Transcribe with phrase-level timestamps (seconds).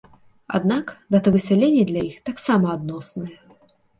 [0.59, 3.29] Аднак дата высялення для іх таксама адносная.